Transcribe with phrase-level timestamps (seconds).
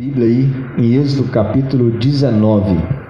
[0.00, 0.44] Bíblia aí
[0.76, 3.03] em Êxodo capítulo 19.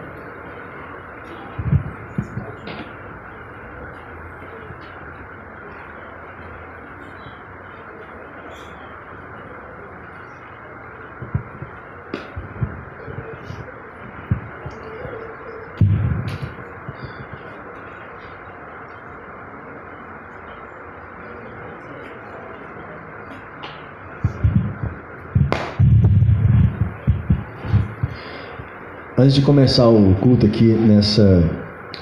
[29.25, 31.51] Antes de começar o culto aqui nessa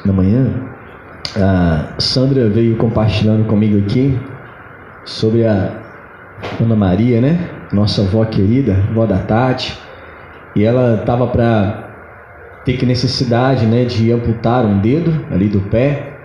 [0.04, 0.52] na manhã,
[1.36, 4.18] a Sandra veio compartilhando comigo aqui
[5.04, 5.80] sobre a
[6.60, 7.48] Ana Maria, né?
[7.72, 9.78] Nossa avó querida, avó da Tati.
[10.56, 16.16] E ela estava para ter que necessidade, né, de amputar um dedo ali do pé.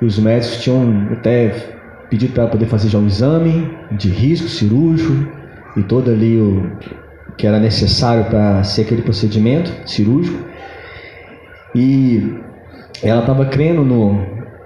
[0.00, 1.52] E os médicos tinham até
[2.08, 5.26] pedido para poder fazer já um exame de risco cirúrgico
[5.76, 6.70] e todo ali o
[7.36, 10.38] que era necessário para ser aquele procedimento cirúrgico.
[11.74, 12.34] E
[13.02, 14.20] ela estava crendo no,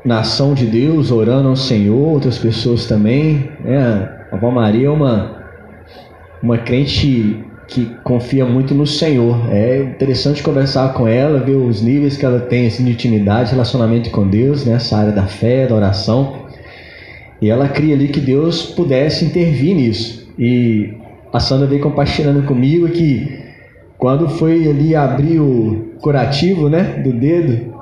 [0.04, 3.50] na ação de Deus, orando ao Senhor, outras pessoas também.
[3.64, 4.08] Né?
[4.30, 5.42] A avó Maria é uma,
[6.42, 9.50] uma crente que confia muito no Senhor.
[9.50, 14.10] É interessante conversar com ela, ver os níveis que ela tem assim, de intimidade, relacionamento
[14.10, 15.02] com Deus, nessa né?
[15.02, 16.46] área da fé, da oração.
[17.40, 20.28] E ela cria ali que Deus pudesse intervir nisso.
[20.38, 20.94] E
[21.32, 23.46] a Sandra veio compartilhando comigo que
[23.98, 27.74] quando foi ali abrir o curativo, né, do dedo,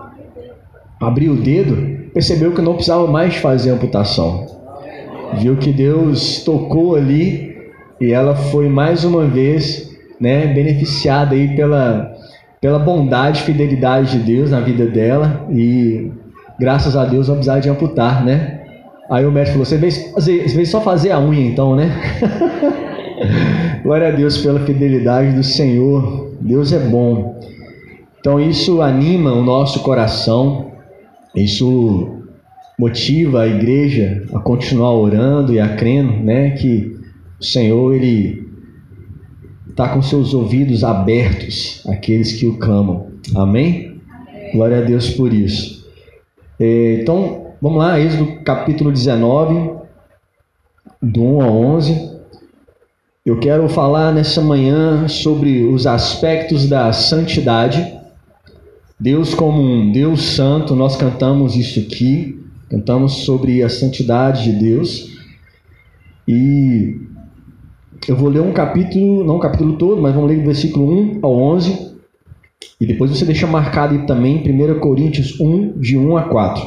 [1.00, 4.46] abriu o dedo, percebeu que não precisava mais fazer amputação.
[5.34, 7.56] Viu que Deus tocou ali
[8.00, 12.14] e ela foi mais uma vez, né, beneficiada aí pela
[12.58, 16.10] pela bondade fidelidade de Deus na vida dela e
[16.58, 18.60] graças a Deus não precisava de amputar, né?
[19.10, 21.92] Aí o médico falou: "Você veio, fazer, você veio só fazer a unha então, né?"
[23.82, 26.32] Glória a Deus pela fidelidade do Senhor.
[26.40, 27.40] Deus é bom.
[28.20, 30.72] Então isso anima o nosso coração.
[31.34, 32.22] Isso
[32.78, 36.96] motiva a igreja a continuar orando e a crendo, né, que
[37.40, 38.46] o Senhor ele
[39.68, 43.08] está com seus ouvidos abertos àqueles que o clamam.
[43.34, 44.00] Amém?
[44.52, 45.86] Glória a Deus por isso.
[46.58, 49.72] É, então, vamos lá, Êxodo capítulo 19,
[51.02, 52.15] do 1 a 11.
[53.26, 57.98] Eu quero falar nessa manhã sobre os aspectos da santidade.
[59.00, 65.18] Deus como um Deus santo, nós cantamos isso aqui, cantamos sobre a santidade de Deus.
[66.28, 67.00] E
[68.06, 71.18] eu vou ler um capítulo, não o capítulo todo, mas vamos ler do versículo 1
[71.20, 71.96] ao 11.
[72.80, 76.64] E depois você deixa marcado aí também 1 Coríntios 1, de 1 a 4.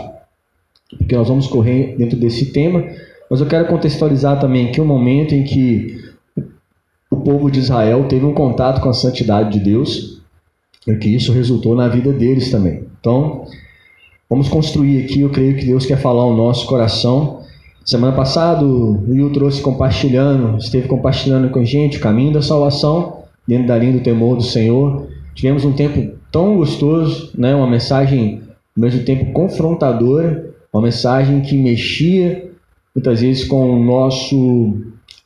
[0.97, 2.83] Porque nós vamos correr dentro desse tema.
[3.31, 6.08] Mas eu quero contextualizar também aqui um momento em que
[7.09, 10.21] o povo de Israel teve um contato com a santidade de Deus
[10.87, 12.83] e que isso resultou na vida deles também.
[12.99, 13.45] Então,
[14.29, 17.41] vamos construir aqui, eu creio que Deus quer falar ao nosso coração.
[17.83, 23.23] Semana passada, o Will trouxe compartilhando, esteve compartilhando com a gente o caminho da salvação,
[23.47, 25.07] dentro da linha do temor do Senhor.
[25.33, 27.55] Tivemos um tempo tão gostoso, né?
[27.55, 28.43] uma mensagem,
[28.77, 32.51] ao mesmo tempo, confrontadora, uma mensagem que mexia
[32.93, 34.77] muitas vezes com o nosso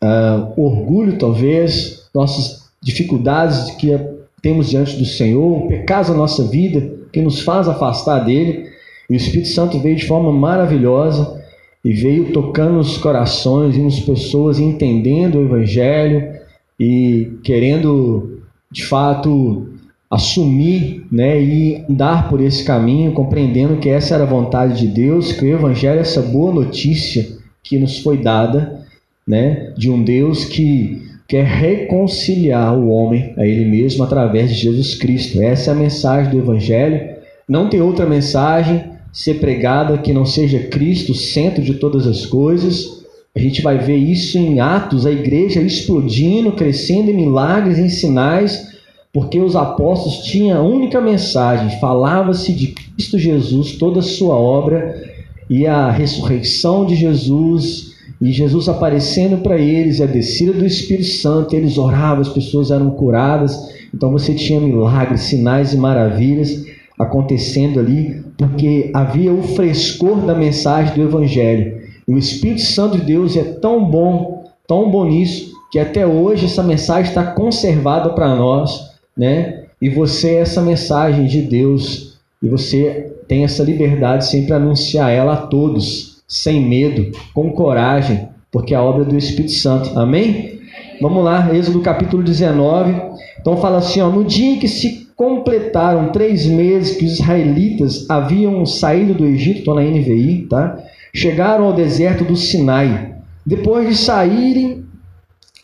[0.04, 3.98] uh, orgulho, talvez, nossas dificuldades que
[4.42, 8.70] temos diante do Senhor, pecados da nossa vida que nos faz afastar dele.
[9.10, 11.42] E o Espírito Santo veio de forma maravilhosa
[11.84, 16.34] e veio tocando nos corações e nas pessoas, entendendo o Evangelho
[16.80, 18.42] e querendo,
[18.72, 19.70] de fato,
[20.10, 25.32] assumir né, e andar por esse caminho, compreendendo que essa era a vontade de Deus,
[25.32, 28.83] que o Evangelho é essa boa notícia que nos foi dada
[29.28, 34.96] né, de um Deus que quer reconciliar o homem a ele mesmo através de Jesus
[34.96, 35.42] Cristo.
[35.42, 37.16] Essa é a mensagem do Evangelho.
[37.48, 43.04] Não tem outra mensagem ser pregada que não seja Cristo, centro de todas as coisas.
[43.36, 48.74] A gente vai ver isso em Atos, a igreja explodindo, crescendo em milagres, em sinais,
[49.12, 55.02] porque os apóstolos tinham a única mensagem: falava-se de Cristo Jesus, toda a sua obra
[55.50, 61.56] e a ressurreição de Jesus e Jesus aparecendo para eles, a descida do Espírito Santo,
[61.56, 63.74] eles oravam, as pessoas eram curadas.
[63.94, 66.66] Então você tinha milagres, sinais e maravilhas
[66.98, 71.82] acontecendo ali, porque havia o frescor da mensagem do Evangelho.
[72.08, 76.46] E o Espírito Santo de Deus é tão bom, tão bom nisso, que até hoje
[76.46, 79.64] essa mensagem está conservada para nós, né?
[79.82, 85.34] E você é essa mensagem de Deus, e você tem essa liberdade sempre anunciar ela
[85.34, 89.98] a todos sem medo, com coragem, porque é a obra do Espírito Santo.
[89.98, 90.60] Amém?
[91.02, 92.94] Vamos lá, Êxodo capítulo 19,
[93.40, 98.10] Então fala assim, ó, no dia em que se completaram três meses que os israelitas
[98.10, 100.80] haviam saído do Egito, estou na NVI, tá?
[101.14, 103.16] Chegaram ao deserto do Sinai.
[103.46, 104.86] Depois de saírem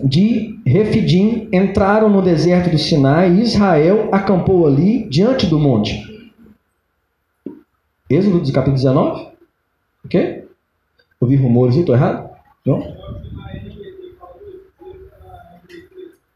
[0.03, 6.01] de Refidim, entraram no deserto do Sinai e Israel acampou ali diante do monte.
[8.09, 9.27] Êxodo capítulo 19?
[10.03, 10.43] O quê?
[11.21, 12.29] Ouvi rumores, estou errado?
[12.65, 12.81] Não?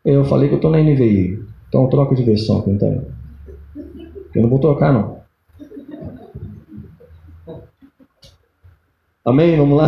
[0.03, 1.39] Eu falei que eu estou na NVI.
[1.69, 3.05] Então troca de versão aqui, então.
[4.35, 5.19] Eu não vou trocar, não.
[9.23, 9.55] Amém?
[9.55, 9.87] Vamos lá?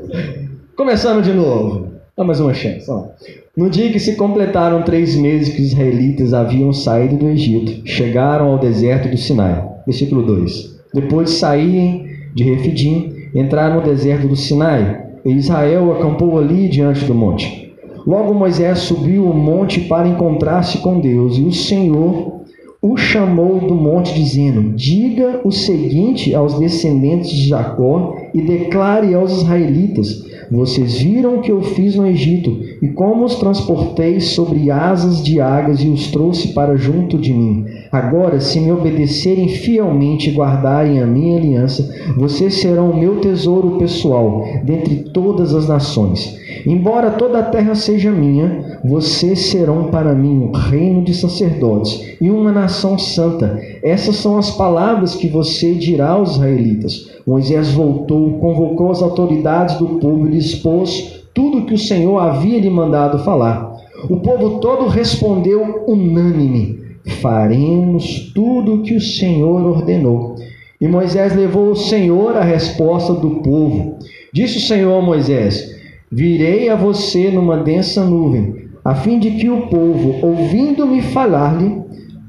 [0.74, 1.92] Começando de novo.
[2.16, 2.90] Dá mais uma chance.
[2.90, 3.08] Ó.
[3.54, 8.46] No dia que se completaram três meses que os israelitas haviam saído do Egito, chegaram
[8.46, 9.62] ao deserto do Sinai.
[9.84, 10.80] Versículo 2.
[10.94, 17.04] Depois de saírem de Refidim, entraram no deserto do Sinai, e Israel acampou ali diante
[17.04, 17.72] do monte.
[18.06, 22.42] Logo Moisés subiu o monte para encontrar-se com Deus, e o Senhor
[22.82, 29.30] o chamou do monte, dizendo: Diga o seguinte aos descendentes de Jacó e declare aos
[29.30, 35.22] israelitas: Vocês viram o que eu fiz no Egito e como os transportei sobre asas
[35.22, 37.64] de águias e os trouxe para junto de mim.
[37.90, 43.78] Agora, se me obedecerem fielmente e guardarem a minha aliança, vocês serão o meu tesouro
[43.78, 46.40] pessoal dentre todas as nações.
[46.66, 52.30] Embora toda a terra seja minha, vocês serão para mim um reino de sacerdotes e
[52.30, 53.58] uma nação santa.
[53.82, 57.10] Essas são as palavras que você dirá aos israelitas.
[57.26, 62.60] Moisés voltou, convocou as autoridades do povo e expôs tudo o que o Senhor havia
[62.60, 63.72] lhe mandado falar.
[64.10, 66.78] O povo todo respondeu unânime:
[67.20, 70.36] Faremos tudo o que o Senhor ordenou.
[70.80, 73.98] E Moisés levou ao Senhor a resposta do povo.
[74.32, 75.74] Disse o Senhor a Moisés:
[76.10, 81.80] Virei a você numa densa nuvem, a fim de que o povo, ouvindo-me falar-lhe,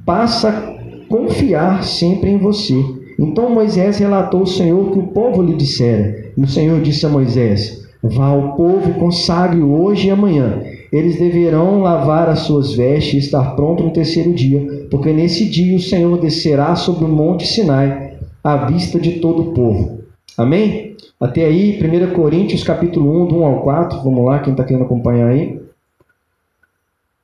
[0.05, 0.73] passe a
[1.09, 2.75] confiar sempre em você.
[3.19, 6.31] Então Moisés relatou ao Senhor que o povo lhe dissera.
[6.37, 10.61] E o Senhor disse a Moisés: Vá ao povo e consagre hoje e amanhã.
[10.91, 15.77] Eles deverão lavar as suas vestes e estar pronto no terceiro dia, porque nesse dia
[15.77, 19.99] o Senhor descerá sobre o monte Sinai, à vista de todo o povo.
[20.37, 20.97] Amém?
[21.17, 24.01] Até aí, 1 Coríntios capítulo 1, do 1 ao 4.
[24.03, 25.61] Vamos lá, quem está querendo acompanhar aí.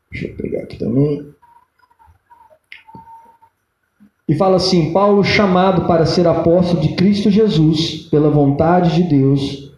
[0.09, 1.27] Deixa eu pegar aqui também.
[4.29, 9.68] E fala assim: Paulo, chamado para ser apóstolo de Cristo Jesus, pela vontade de Deus,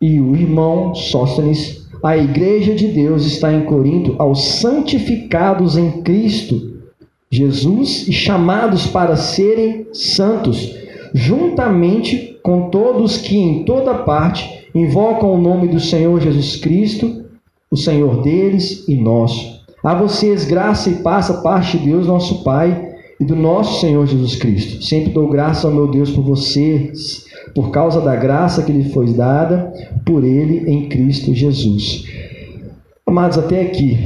[0.00, 6.70] e o irmão Sóstenes, a igreja de Deus está em Corinto, aos santificados em Cristo
[7.30, 10.74] Jesus e chamados para serem santos,
[11.14, 17.24] juntamente com todos que em toda parte invocam o nome do Senhor Jesus Cristo,
[17.70, 19.60] o Senhor deles e nosso.
[19.84, 22.89] A vocês graça e paz a parte de Deus, nosso Pai,
[23.20, 24.82] e do nosso Senhor Jesus Cristo.
[24.82, 29.12] Sempre dou graça ao meu Deus por vocês, por causa da graça que lhe foi
[29.12, 29.72] dada
[30.06, 32.04] por ele em Cristo Jesus.
[33.06, 34.02] Amados, até aqui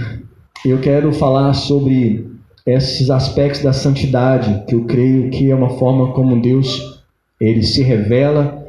[0.67, 2.27] eu quero falar sobre
[2.67, 7.03] esses aspectos da santidade, que eu creio que é uma forma como Deus
[7.41, 8.65] ele se revela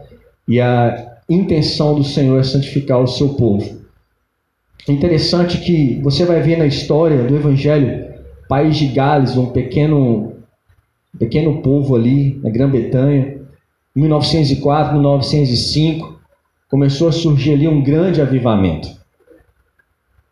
[0.47, 3.83] e a intenção do Senhor é santificar o seu povo.
[4.87, 8.05] Interessante que você vai ver na história do Evangelho,
[8.47, 10.33] país de Gales, um pequeno,
[11.17, 13.37] pequeno povo ali na Grã-Bretanha,
[13.95, 16.19] em 1904, 1905,
[16.69, 18.89] começou a surgir ali um grande avivamento.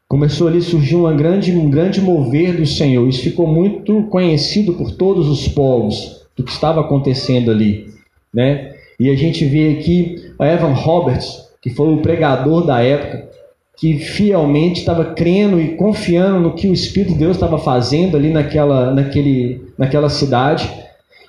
[0.07, 3.07] Começou ali a surgir uma grande, um grande mover do Senhor.
[3.07, 7.93] Isso ficou muito conhecido por todos os povos do que estava acontecendo ali
[8.33, 8.73] né?
[8.99, 13.29] E a gente vê aqui a Evan Roberts, que foi o pregador da época,
[13.77, 18.31] que fielmente estava crendo e confiando no que o Espírito de Deus estava fazendo ali
[18.31, 20.71] naquela, naquele, naquela cidade.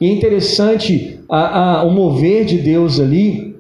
[0.01, 3.57] E é interessante a, a, o mover de Deus ali,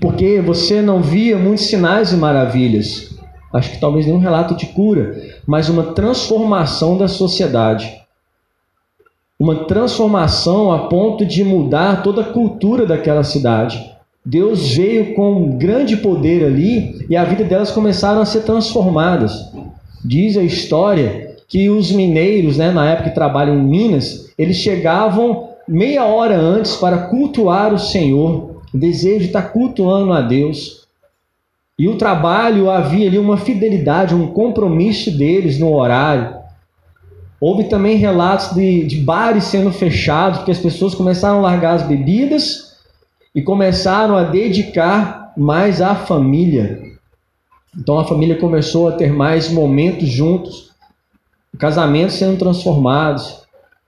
[0.00, 3.14] porque você não via muitos sinais e maravilhas.
[3.52, 8.06] Acho que talvez nenhum relato de cura, mas uma transformação da sociedade
[9.38, 13.95] uma transformação a ponto de mudar toda a cultura daquela cidade.
[14.28, 19.52] Deus veio com grande poder ali e a vida delas começaram a ser transformadas.
[20.04, 25.50] Diz a história que os mineiros, né, na época que trabalham em Minas, eles chegavam
[25.68, 30.88] meia hora antes para cultuar o Senhor, o desejo de estar cultuando a Deus.
[31.78, 36.34] E o trabalho havia ali uma fidelidade, um compromisso deles no horário.
[37.40, 41.82] Houve também relatos de, de bares sendo fechados, porque as pessoas começaram a largar as
[41.84, 42.65] bebidas
[43.36, 46.80] e começaram a dedicar mais à família.
[47.78, 50.70] Então a família começou a ter mais momentos juntos.
[51.58, 53.42] casamentos sendo transformados.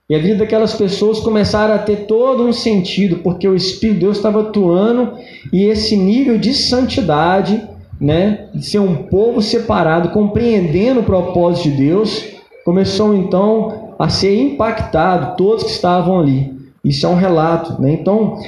[0.09, 4.05] E a vida daquelas pessoas começaram a ter todo um sentido, porque o Espírito de
[4.05, 5.13] Deus estava atuando
[5.53, 7.61] e esse nível de santidade,
[8.01, 12.25] né, de ser um povo separado, compreendendo o propósito de Deus,
[12.65, 16.57] começou então a ser impactado, todos que estavam ali.
[16.83, 17.79] Isso é um relato.
[17.79, 17.91] Né?
[17.91, 18.39] Então,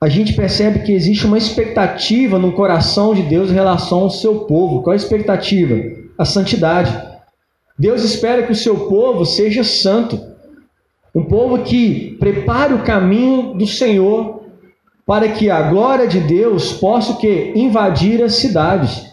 [0.00, 4.40] a gente percebe que existe uma expectativa no coração de Deus em relação ao seu
[4.40, 4.82] povo.
[4.82, 5.74] Qual é a expectativa?
[6.16, 6.96] A santidade.
[7.76, 10.20] Deus espera que o seu povo seja santo.
[11.12, 14.42] Um povo que prepare o caminho do Senhor
[15.04, 19.08] para que a glória de Deus possa que invadir as cidades.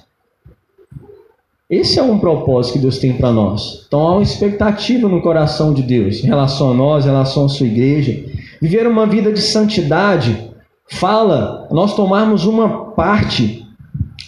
[1.68, 3.86] Esse é um propósito que Deus tem para nós.
[3.88, 7.50] Então há uma expectativa no coração de Deus em relação a nós, em relação à
[7.50, 8.24] sua igreja.
[8.62, 10.54] Viver uma vida de santidade
[10.90, 13.68] fala nós tomarmos uma parte,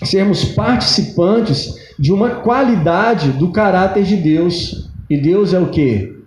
[0.03, 4.89] sermos participantes de uma qualidade do caráter de Deus.
[5.09, 6.21] E Deus é o que?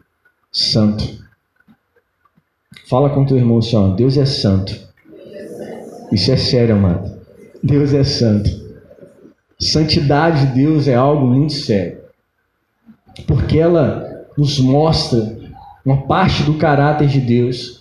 [0.50, 1.20] Santo.
[2.88, 4.75] Fala com teu irmão assim, Deus é santo.
[6.10, 7.20] Isso é sério, amado.
[7.62, 8.50] Deus é santo.
[9.58, 11.99] Santidade de Deus é algo muito sério.
[13.26, 15.38] Porque ela nos mostra
[15.84, 17.79] uma parte do caráter de Deus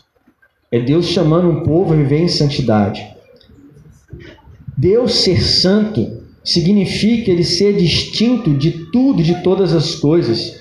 [0.72, 3.06] é Deus chamando um povo a viver em santidade.
[4.78, 10.60] Deus ser santo significa ele ser distinto de tudo, de todas as coisas,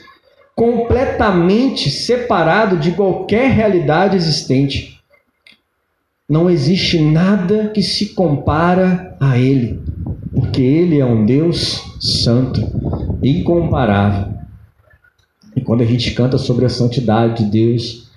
[0.56, 4.98] completamente separado de qualquer realidade existente.
[6.28, 9.80] Não existe nada que se compara a ele,
[10.34, 12.60] porque ele é um Deus santo,
[13.22, 14.34] incomparável.
[15.54, 18.07] E quando a gente canta sobre a santidade de Deus,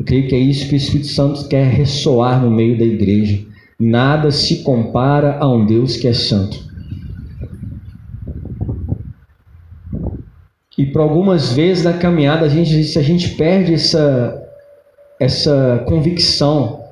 [0.00, 3.44] eu creio que é isso que o Espírito Santo quer ressoar no meio da igreja.
[3.78, 6.58] Nada se compara a um Deus que é santo.
[10.78, 14.42] E por algumas vezes na caminhada, a gente, se a gente perde essa,
[15.20, 16.82] essa convicção,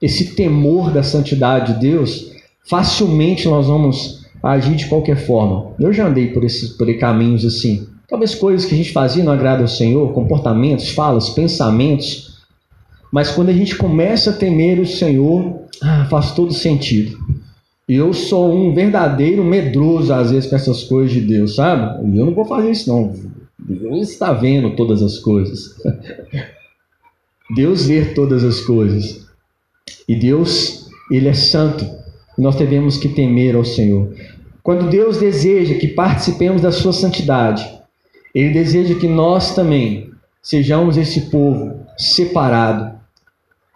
[0.00, 2.32] esse temor da santidade de Deus,
[2.66, 5.74] facilmente nós vamos agir de qualquer forma.
[5.78, 7.86] Eu já andei por esses por caminhos assim.
[8.08, 12.35] Talvez coisas que a gente fazia não agrada ao Senhor, comportamentos, falas, pensamentos
[13.16, 17.16] mas quando a gente começa a temer o Senhor, ah, faz todo sentido.
[17.88, 21.98] Eu sou um verdadeiro medroso, às vezes, com essas coisas de Deus, sabe?
[22.14, 23.14] Eu não vou fazer isso, não.
[23.58, 25.74] Deus está vendo todas as coisas.
[27.56, 29.26] Deus vê todas as coisas.
[30.06, 31.86] E Deus, Ele é santo.
[32.36, 34.14] Nós devemos que temer ao Senhor.
[34.62, 37.66] Quando Deus deseja que participemos da sua santidade,
[38.34, 40.10] Ele deseja que nós também
[40.42, 42.94] sejamos esse povo separado,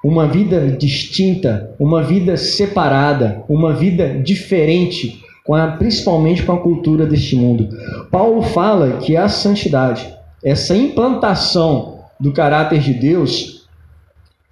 [0.02, 7.06] uma vida distinta, uma vida separada, uma vida diferente, com a, principalmente com a cultura
[7.06, 7.68] deste mundo.
[8.10, 10.06] Paulo fala que a santidade,
[10.42, 13.68] essa implantação do caráter de Deus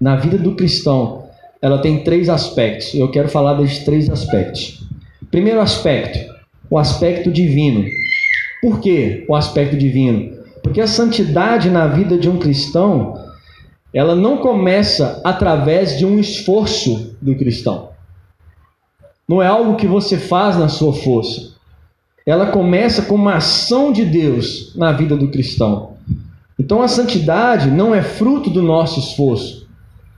[0.00, 1.24] na vida do cristão,
[1.60, 2.94] ela tem três aspectos.
[2.94, 4.86] Eu quero falar desses três aspectos.
[5.30, 6.34] Primeiro aspecto,
[6.70, 7.84] o aspecto divino.
[8.62, 10.36] Por que o aspecto divino?
[10.62, 13.27] Porque a santidade na vida de um cristão
[13.92, 17.90] ela não começa através de um esforço do cristão.
[19.26, 21.52] Não é algo que você faz na sua força.
[22.26, 25.94] Ela começa com uma ação de Deus na vida do cristão.
[26.58, 29.66] Então a santidade não é fruto do nosso esforço.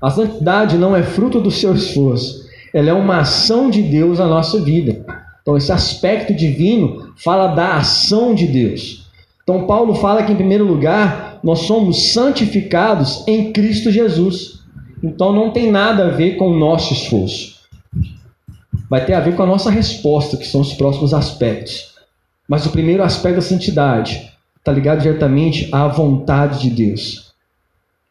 [0.02, 2.48] A santidade não é fruto do seu esforço.
[2.72, 5.04] Ela é uma ação de Deus na nossa vida.
[5.42, 9.08] Então esse aspecto divino fala da ação de Deus.
[9.42, 14.60] Então Paulo fala que em primeiro lugar nós somos santificados em Cristo Jesus.
[15.02, 17.60] Então não tem nada a ver com o nosso esforço.
[18.88, 21.94] Vai ter a ver com a nossa resposta, que são os próximos aspectos.
[22.48, 27.30] Mas o primeiro aspecto da santidade está ligado diretamente à vontade de Deus.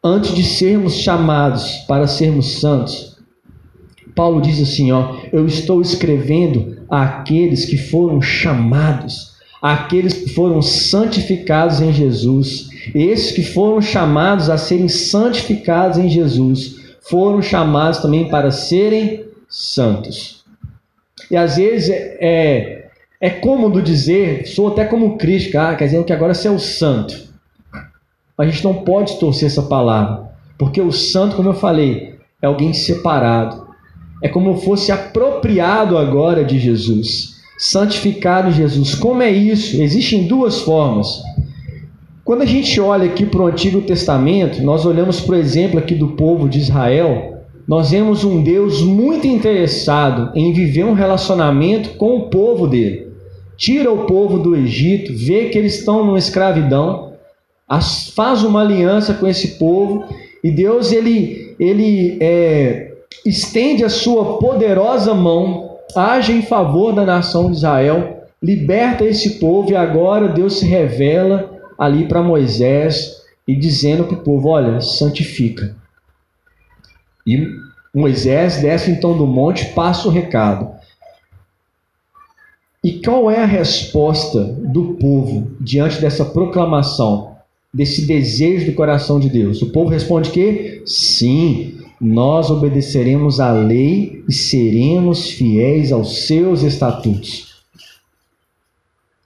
[0.02, 3.18] Antes de sermos chamados para sermos santos,
[4.16, 11.82] Paulo diz assim: ó, eu estou escrevendo àqueles que foram chamados, àqueles que foram santificados
[11.82, 18.50] em Jesus esses que foram chamados a serem santificados em Jesus foram chamados também para
[18.50, 20.44] serem santos.
[21.30, 26.04] E às vezes é, é, é cômodo dizer, sou até como Cristo, ah, quer dizer
[26.04, 27.28] que agora você é o santo.
[28.38, 32.72] A gente não pode torcer essa palavra, porque o santo, como eu falei, é alguém
[32.72, 33.68] separado.
[34.22, 38.94] É como fosse apropriado agora de Jesus, santificado Jesus.
[38.94, 39.80] Como é isso?
[39.80, 41.22] Existem duas formas.
[42.24, 46.08] Quando a gente olha aqui para o Antigo Testamento, nós olhamos, por exemplo, aqui do
[46.08, 52.28] povo de Israel, nós vemos um Deus muito interessado em viver um relacionamento com o
[52.28, 53.08] povo dele.
[53.56, 57.12] Tira o povo do Egito, vê que eles estão numa escravidão,
[58.14, 60.04] faz uma aliança com esse povo
[60.42, 62.92] e Deus ele, ele é,
[63.24, 69.70] estende a sua poderosa mão, age em favor da nação de Israel, liberta esse povo
[69.70, 75.74] e agora Deus se revela ali para Moisés e dizendo para o povo: olha, santifica.
[77.26, 77.48] E
[77.94, 80.78] Moisés desce então do monte, passa o recado.
[82.84, 87.36] E qual é a resposta do povo diante dessa proclamação,
[87.72, 89.60] desse desejo do coração de Deus?
[89.62, 97.62] O povo responde que sim, nós obedeceremos à lei e seremos fiéis aos seus estatutos.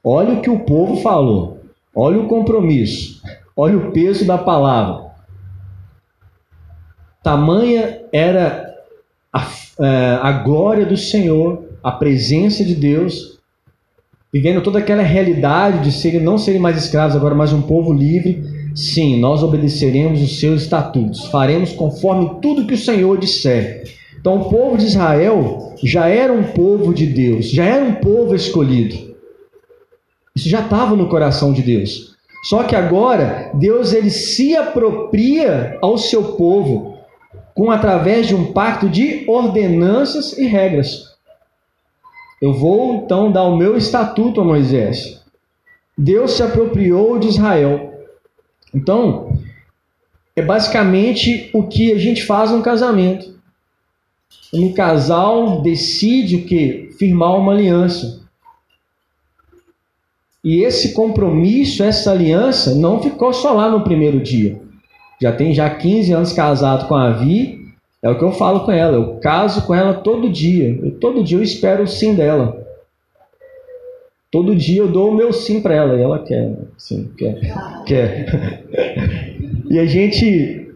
[0.03, 1.54] Olha o que o povo falou,
[1.95, 3.23] olha o compromisso,
[3.57, 5.05] olha o peso da palavra.
[7.23, 8.75] Tamanha era
[9.33, 9.49] a,
[9.81, 13.39] é, a glória do Senhor, a presença de Deus,
[14.33, 18.43] vivendo toda aquela realidade de serem, não serem mais escravos agora, mas um povo livre,
[18.75, 23.85] sim, nós obedeceremos os seus estatutos, faremos conforme tudo que o Senhor disser.
[24.19, 28.35] Então, o povo de Israel já era um povo de Deus, já era um povo
[28.35, 29.14] escolhido.
[30.35, 32.15] Isso já estava no coração de Deus.
[32.45, 36.99] Só que agora Deus ele se apropria ao seu povo
[37.55, 41.15] com através de um pacto de ordenanças e regras.
[42.43, 45.23] Eu vou então dar o meu estatuto a Moisés.
[45.97, 47.95] Deus se apropriou de Israel.
[48.75, 49.39] Então,
[50.35, 53.33] é basicamente o que a gente faz no casamento.
[54.53, 56.91] Um casal decide o que?
[56.99, 58.24] Firmar uma aliança.
[60.45, 64.61] E esse compromisso, essa aliança, não ficou só lá no primeiro dia.
[65.21, 67.65] Já tem já 15 anos casado com a Vi
[68.05, 68.97] é o que eu falo com ela.
[68.97, 70.79] Eu caso com ela todo dia.
[70.83, 72.63] Eu, todo dia eu espero o sim dela.
[74.31, 77.41] Todo dia eu dou o meu sim para ela e ela quer, sim, quer,
[77.87, 79.35] quer.
[79.71, 80.69] E a gente,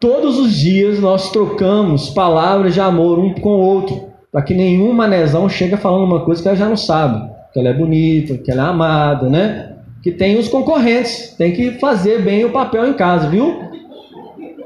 [0.00, 4.92] todos os dias nós trocamos palavras de amor um com o outro, para que nenhum
[4.92, 8.50] manezão chegue falando uma coisa que ela já não sabe, que ela é bonita, que
[8.50, 9.76] ela é amada, né?
[10.02, 13.62] Que tem os concorrentes, tem que fazer bem o papel em casa, viu?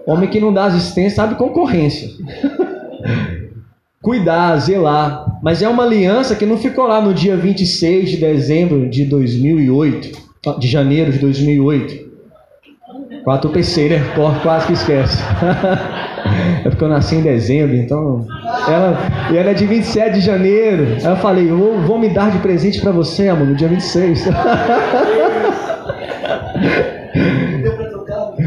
[0.06, 2.08] Homem que não dá assistência sabe concorrência.
[4.00, 5.38] Cuidar, zelar.
[5.42, 10.58] Mas é uma aliança que não ficou lá no dia 26 de dezembro de 2008,
[10.58, 12.07] de janeiro de 2008.
[13.28, 14.00] Quatro PC, né?
[14.42, 15.22] Quase que esquece.
[16.64, 18.26] é porque eu nasci em dezembro, então.
[18.66, 18.96] Ela,
[19.30, 20.96] e ela é de 27 de janeiro.
[20.96, 24.28] Aí eu falei, vou, vou me dar de presente para você, amor, no dia 26.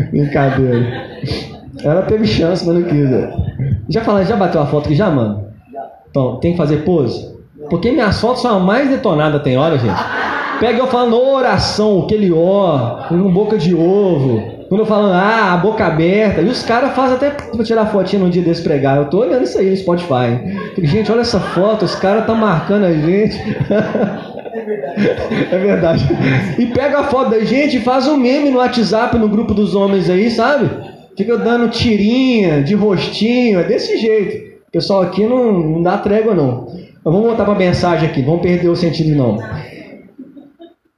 [0.10, 1.06] Brincadeira.
[1.84, 3.08] Ela teve chance, mas não quis.
[3.88, 5.46] Já falou, já bateu a foto aqui já, mano?
[6.10, 7.32] Então, tem que fazer pose?
[7.70, 10.02] Porque minhas fotos são as mais detonadas, tem hora, gente.
[10.60, 14.51] Pega eu falando oração, aquele ó, com boca de ovo.
[14.72, 16.42] Quando eu ah, a boca aberta.
[16.42, 18.96] E os caras fazem até pra tirar fotinha num dia desse pregar.
[18.96, 20.40] Eu tô olhando isso aí no Spotify.
[20.78, 23.38] gente, olha essa foto, os caras estão marcando a gente.
[25.52, 26.06] É verdade.
[26.60, 29.74] E pega a foto da gente e faz um meme no WhatsApp, no grupo dos
[29.74, 30.70] homens aí, sabe?
[31.18, 34.60] Fica dando tirinha de rostinho, é desse jeito.
[34.68, 36.68] O pessoal aqui não, não dá trégua, não.
[36.68, 39.40] Mas vamos voltar para a mensagem aqui, vamos perder o sentido, não.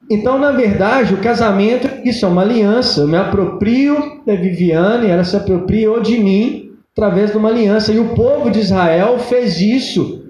[0.10, 3.02] Então, na verdade, o casamento, isso é uma aliança.
[3.02, 7.92] Eu me aproprio da Viviane, ela se apropriou de mim através de uma aliança.
[7.92, 10.22] E o povo de Israel fez isso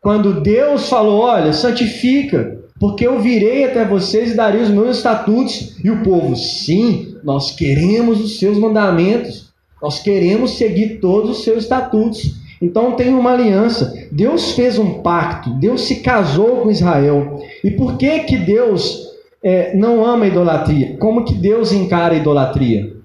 [0.00, 5.76] quando Deus falou: Olha, santifica, porque eu virei até vocês e darei os meus estatutos.
[5.82, 9.50] E o povo, sim, nós queremos os seus mandamentos,
[9.82, 12.36] nós queremos seguir todos os seus estatutos.
[12.62, 13.92] Então tem uma aliança.
[14.10, 17.42] Deus fez um pacto, Deus se casou com Israel.
[17.62, 19.15] E por que que Deus
[19.46, 20.96] é, não ama a idolatria?
[20.96, 22.96] Como que Deus encara a idolatria?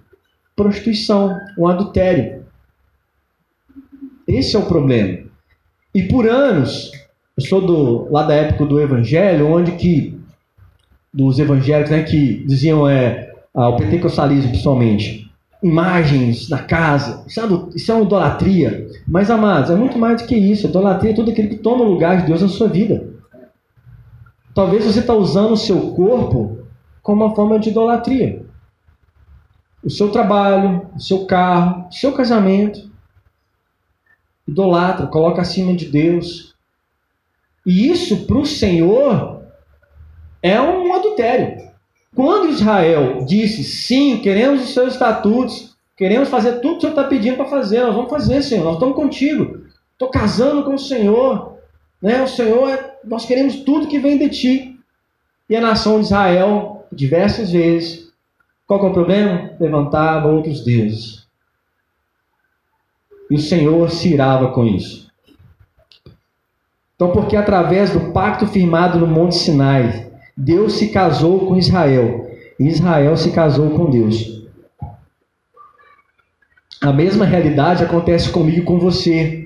[0.56, 2.44] Prostituição, um adultério.
[4.28, 5.20] Esse é o problema.
[5.94, 6.92] E por anos
[7.38, 10.20] eu sou do, lá da época do Evangelho, onde que
[11.14, 15.30] dos evangélicos né, que diziam é, ah, o pentecostalismo principalmente,
[15.62, 18.88] imagens na casa, isso é, isso é uma idolatria.
[19.08, 20.66] Mas, amados, é muito mais do que isso.
[20.66, 23.11] Idolatria é tudo aquilo que toma o lugar de Deus na sua vida.
[24.54, 26.66] Talvez você está usando o seu corpo
[27.02, 28.46] como uma forma de idolatria.
[29.84, 32.92] O seu trabalho, o seu carro, o seu casamento.
[34.48, 36.56] Idolatra, coloca acima de Deus.
[37.66, 39.42] E isso para o Senhor
[40.42, 41.70] é um adultério.
[42.14, 47.04] Quando Israel disse sim, queremos os seus estatutos, queremos fazer tudo que o Senhor está
[47.06, 49.62] pedindo para fazer, nós vamos fazer, Senhor, nós estamos contigo.
[49.94, 51.51] Estou casando com o Senhor.
[52.02, 52.22] Né?
[52.22, 54.80] O Senhor, é, nós queremos tudo que vem de ti.
[55.50, 58.12] E a nação de Israel, diversas vezes,
[58.72, 59.52] Qual é o problema?
[59.60, 61.28] Levantava outros deuses.
[63.30, 65.12] E o Senhor se irava com isso.
[66.96, 72.66] Então, porque através do pacto firmado no Monte Sinai, Deus se casou com Israel, e
[72.66, 74.48] Israel se casou com Deus.
[76.80, 79.41] A mesma realidade acontece comigo e com você.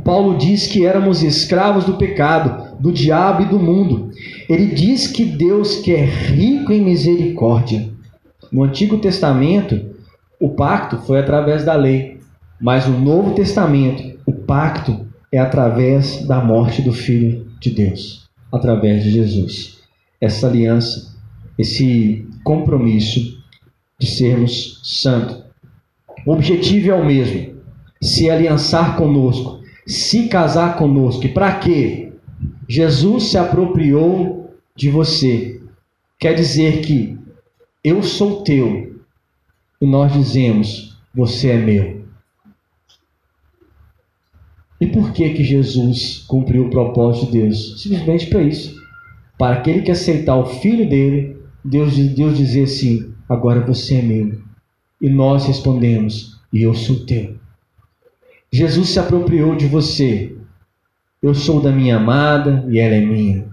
[0.00, 4.10] Paulo diz que éramos escravos do pecado, do diabo e do mundo.
[4.48, 7.88] Ele diz que Deus que é rico em misericórdia.
[8.52, 9.94] No Antigo Testamento,
[10.38, 12.20] o pacto foi através da lei,
[12.60, 19.02] mas no Novo Testamento, o pacto é através da morte do Filho de Deus, através
[19.02, 19.78] de Jesus.
[20.20, 21.14] Essa aliança,
[21.58, 23.42] esse compromisso
[23.98, 25.42] de sermos santos.
[26.26, 27.54] O objetivo é o mesmo:
[28.00, 31.24] se aliançar conosco, se casar conosco.
[31.24, 32.12] E para quê?
[32.68, 35.60] Jesus se apropriou de você.
[36.18, 37.18] Quer dizer que
[37.82, 39.00] eu sou teu
[39.80, 42.04] e nós dizemos você é meu.
[44.80, 47.80] E por que que Jesus cumpriu o propósito de Deus?
[47.80, 48.82] Simplesmente para isso.
[49.38, 54.40] Para aquele que aceitar o filho dele, Deus, Deus dizer assim: agora você é meu.
[55.00, 57.36] E nós respondemos: e eu sou teu.
[58.56, 60.32] Jesus se apropriou de você.
[61.20, 63.46] Eu sou da minha amada e ela é minha.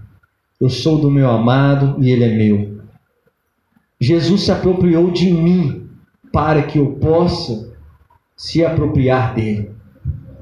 [0.60, 2.78] Eu sou do meu amado e ele é meu.
[4.00, 5.88] Jesus se apropriou de mim
[6.32, 7.72] para que eu possa
[8.36, 9.70] se apropriar dele.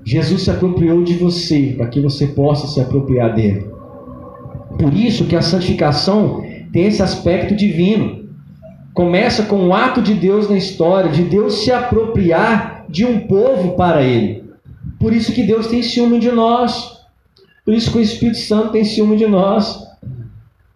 [0.05, 3.66] Jesus se apropriou de você para que você possa se apropriar dele.
[4.79, 8.29] Por isso que a santificação tem esse aspecto divino.
[8.92, 13.75] Começa com um ato de Deus na história, de Deus se apropriar de um povo
[13.75, 14.39] para ele.
[15.01, 17.01] Por isso que Deus tem ciúme de nós.
[17.65, 19.89] Por isso que o Espírito Santo tem ciúme de nós.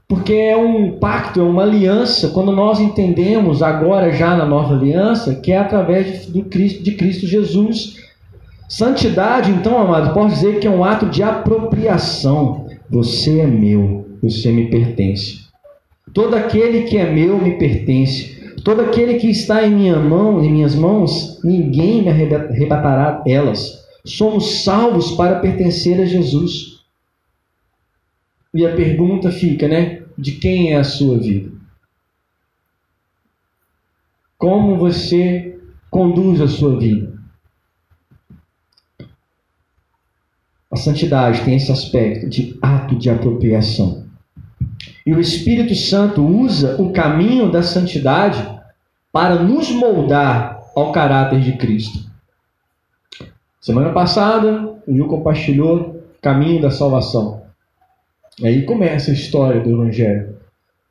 [0.09, 2.29] Porque é um pacto, é uma aliança.
[2.29, 7.27] Quando nós entendemos agora já na nova aliança, que é através de Cristo, de Cristo
[7.27, 8.03] Jesus.
[8.67, 12.67] Santidade, então, amado, posso dizer que é um ato de apropriação.
[12.89, 15.45] Você é meu, você me pertence.
[16.15, 18.55] Todo aquele que é meu me pertence.
[18.65, 24.63] Todo aquele que está em minha mão, em minhas mãos, ninguém me arrebatará elas somos
[24.63, 26.85] salvos para pertencer a Jesus.
[28.53, 30.03] E a pergunta fica, né?
[30.17, 31.51] De quem é a sua vida?
[34.37, 35.59] Como você
[35.91, 37.15] conduz a sua vida?
[40.71, 44.07] A santidade tem esse aspecto de ato de apropriação.
[45.07, 48.45] E o Espírito Santo usa o caminho da santidade
[49.13, 52.14] para nos moldar ao caráter de Cristo.
[53.65, 57.45] Semana passada, o Gil compartilhou caminho da salvação.
[58.43, 60.37] Aí começa a história do Evangelho.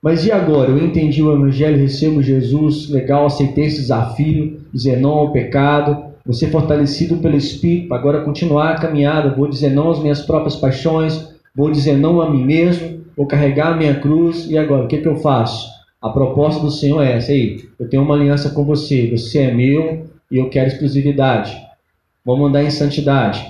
[0.01, 0.71] Mas e agora?
[0.71, 6.33] Eu entendi o Evangelho, recebo Jesus, legal, aceitei esse desafio, dizer não ao pecado, vou
[6.33, 11.29] ser fortalecido pelo Espírito, agora continuar a caminhada, vou dizer não às minhas próprias paixões,
[11.55, 14.97] vou dizer não a mim mesmo, vou carregar a minha cruz, e agora, o que,
[14.97, 15.69] que eu faço?
[16.01, 19.53] A proposta do Senhor é essa aí, eu tenho uma aliança com você, você é
[19.53, 21.55] meu e eu quero exclusividade.
[22.25, 23.45] Vamos andar em santidade.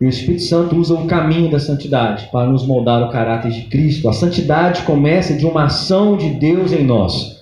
[0.00, 3.62] E o Espírito Santo usa o caminho da santidade para nos moldar o caráter de
[3.64, 4.08] Cristo.
[4.08, 7.40] A santidade começa de uma ação de Deus em nós.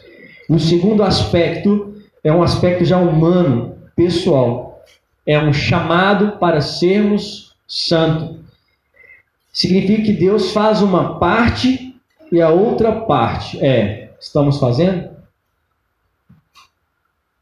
[0.48, 4.82] O segundo aspecto é um aspecto já humano, pessoal.
[5.26, 8.36] É um chamado para sermos santos.
[9.52, 11.94] Significa que Deus faz uma parte
[12.32, 15.09] e a outra parte é: estamos fazendo?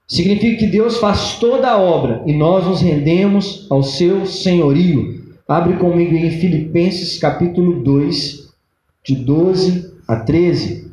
[0.09, 5.37] Significa que Deus faz toda a obra e nós nos rendemos ao seu senhorio.
[5.47, 8.51] Abre comigo em Filipenses capítulo 2,
[9.05, 10.89] de 12 a 13.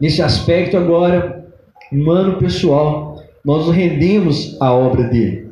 [0.00, 1.48] Nesse aspecto agora,
[1.92, 5.43] humano pessoal, nós nos rendemos à obra dele.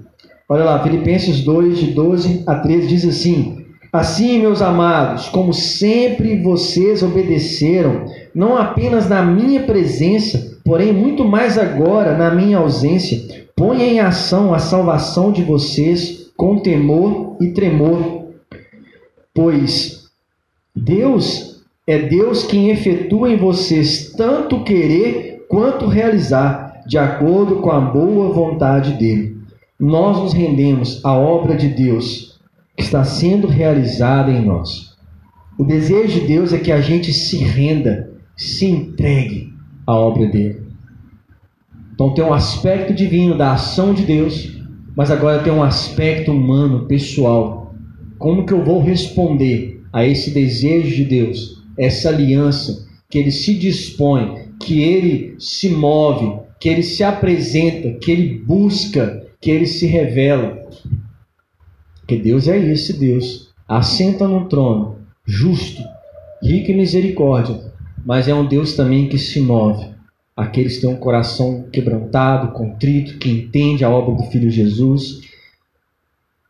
[0.53, 6.43] Olha lá, Filipenses 2, de 12 a 13 diz assim: Assim, meus amados, como sempre
[6.43, 13.87] vocês obedeceram, não apenas na minha presença, porém muito mais agora na minha ausência, ponha
[13.87, 18.27] em ação a salvação de vocês com temor e tremor.
[19.33, 20.11] Pois
[20.77, 27.81] Deus é Deus quem efetua em vocês tanto querer quanto realizar, de acordo com a
[27.81, 29.41] boa vontade dele
[29.87, 32.41] nós nos rendemos à obra de Deus
[32.77, 34.97] que está sendo realizada em nós.
[35.59, 39.53] O desejo de Deus é que a gente se renda, se entregue
[39.87, 40.63] à obra dele.
[41.93, 44.63] Então tem um aspecto divino da ação de Deus
[44.95, 47.75] mas agora tem um aspecto humano, pessoal.
[48.19, 53.55] Como que eu vou responder a esse desejo de Deus, essa aliança que ele se
[53.55, 59.87] dispõe, que ele se move, que ele se apresenta, que ele busca, que ele se
[59.87, 60.71] revela?
[62.01, 65.83] Porque Deus é esse Deus, assenta no trono, justo,
[66.41, 67.61] rico em misericórdia,
[68.07, 69.91] mas é um Deus também que se move.
[70.37, 75.21] Aqueles que têm um coração quebrantado, contrito, que entende a obra do Filho Jesus,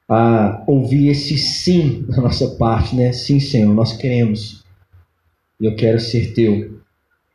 [0.09, 3.13] a ouvir esse sim da nossa parte, né?
[3.13, 4.63] Sim, Senhor, nós queremos.
[5.59, 6.81] Eu quero ser teu.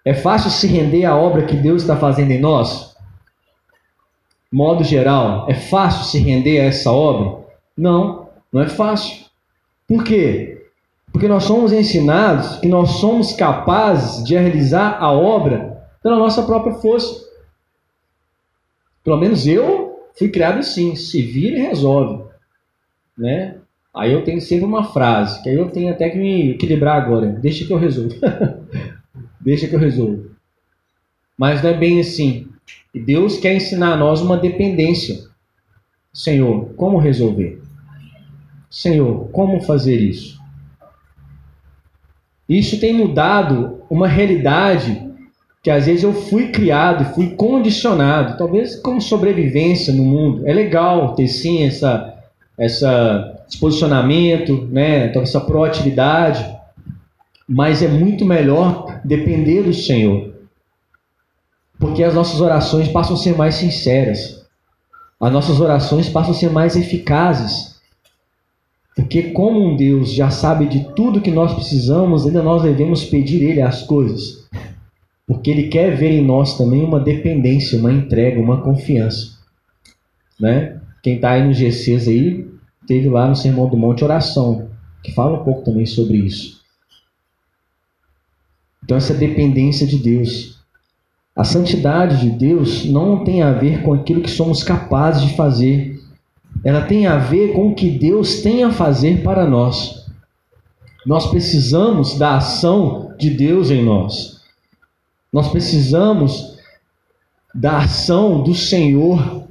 [0.06, 2.97] É fácil se render à obra que Deus está fazendo em nós?
[4.52, 7.46] Modo geral, é fácil se render a essa obra?
[7.78, 9.26] Não, não é fácil.
[9.88, 10.66] Por quê?
[11.12, 16.76] Porque nós somos ensinados que nós somos capazes de realizar a obra pela nossa própria
[16.76, 17.26] força.
[19.04, 22.24] Pelo menos eu fui criado assim, se vira e resolve,
[23.18, 23.58] né?
[23.96, 27.28] Aí eu tenho sempre uma frase, que aí eu tenho até que me equilibrar agora.
[27.28, 28.16] Deixa que eu resolvo.
[29.42, 30.32] Deixa que eu resolvo.
[31.38, 32.48] Mas não é bem assim.
[32.93, 35.27] E Deus quer ensinar a nós uma dependência.
[36.13, 37.62] Senhor, como resolver?
[38.69, 40.38] Senhor, como fazer isso?
[42.49, 45.06] Isso tem mudado uma realidade
[45.62, 50.47] que às vezes eu fui criado, fui condicionado, talvez como sobrevivência no mundo.
[50.47, 52.17] É legal ter sim essa,
[52.58, 56.45] essa esse posicionamento, né, então essa proatividade,
[57.47, 60.34] mas é muito melhor depender do Senhor.
[61.80, 64.46] Porque as nossas orações passam a ser mais sinceras.
[65.20, 67.78] As nossas orações passam a ser mais eficazes.
[68.96, 73.44] Porque, como um Deus já sabe de tudo que nós precisamos, ainda nós devemos pedir
[73.44, 74.48] Ele as coisas.
[75.28, 79.38] Porque Ele quer ver em nós também uma dependência, uma entrega, uma confiança.
[80.40, 80.80] Né?
[81.04, 82.48] Quem está aí no GCs aí,
[82.88, 84.70] teve lá no Sermão do Monte oração,
[85.04, 86.62] que fala um pouco também sobre isso.
[88.84, 90.57] Então, essa dependência de Deus.
[91.38, 95.97] A santidade de Deus não tem a ver com aquilo que somos capazes de fazer
[96.63, 100.06] ela tem a ver com o que Deus tem a fazer para nós.
[101.06, 104.41] Nós precisamos da ação de Deus em nós.
[105.32, 106.58] Nós precisamos
[107.54, 109.47] da ação do Senhor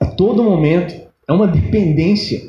[0.00, 0.94] a todo momento.
[1.28, 2.42] É uma dependência.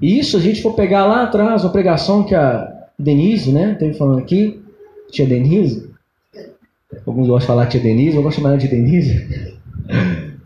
[0.00, 3.94] E isso a gente for pegar lá atrás, uma pregação que a Denise, né, teve
[3.94, 4.62] falando aqui,
[5.10, 5.91] tia Denise.
[7.06, 9.54] Alguns gostam de falar tia Denise, eu gosto de chamar de Denise.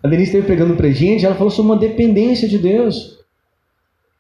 [0.03, 3.19] A Denise esteve pregando para gente, ela falou sobre uma dependência de Deus.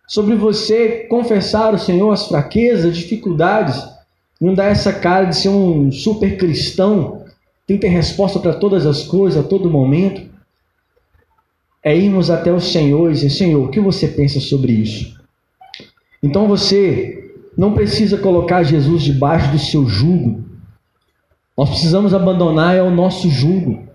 [0.06, 3.82] Sobre você confessar ao Senhor as fraquezas, dificuldades,
[4.40, 7.24] não dar essa cara de ser um super cristão,
[7.66, 10.22] tem que ter resposta para todas as coisas, a todo momento.
[11.82, 15.16] É irmos até o Senhor e dizer: Senhor, o que você pensa sobre isso?
[16.22, 20.45] Então você não precisa colocar Jesus debaixo do seu jugo.
[21.56, 23.86] Nós precisamos abandonar é o nosso jugo.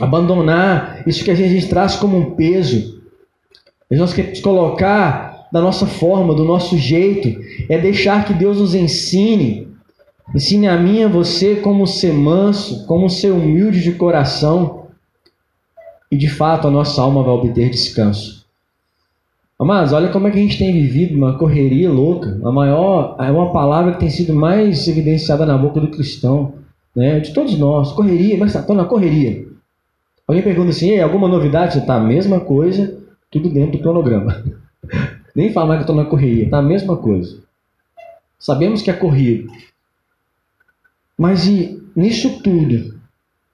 [0.00, 3.00] Abandonar isso que a gente traz como um peso.
[3.90, 7.40] Nós queremos colocar da nossa forma, do nosso jeito.
[7.68, 9.68] É deixar que Deus nos ensine.
[10.34, 14.88] Ensine a mim e a você como ser manso, como ser humilde de coração.
[16.10, 18.35] E de fato a nossa alma vai obter descanso.
[19.58, 22.38] Amados, olha como é que a gente tem vivido uma correria louca.
[22.44, 26.54] A maior é uma palavra que tem sido mais evidenciada na boca do cristão,
[26.94, 27.20] né?
[27.20, 29.46] De todos nós, correria, mas está na correria.
[30.28, 31.78] Alguém pergunta assim, alguma novidade?
[31.78, 32.98] Está a mesma coisa,
[33.30, 34.44] tudo dentro do cronograma.
[35.34, 37.38] Nem fala mais que estou na correria, está a mesma coisa.
[38.38, 39.50] Sabemos que é corrido.
[41.16, 42.94] Mas e nisso tudo,